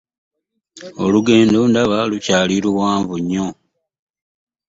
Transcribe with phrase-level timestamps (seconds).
[1.03, 3.47] Olugendo ndaba lukyali luwanvu nnyo.